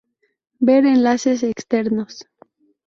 [0.57, 2.25] Ver enlaces externos.